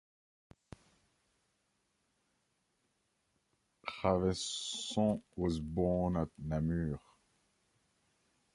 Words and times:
Ravaisson 4.03 5.21
was 5.35 5.59
born 5.59 6.17
at 6.17 6.29
Namur. 6.39 6.99